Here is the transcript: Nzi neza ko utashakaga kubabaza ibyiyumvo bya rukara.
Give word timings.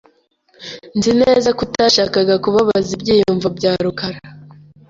Nzi 0.97 1.11
neza 1.21 1.49
ko 1.57 1.61
utashakaga 1.67 2.35
kubabaza 2.43 2.89
ibyiyumvo 2.97 3.47
bya 3.57 3.73
rukara. 3.85 4.19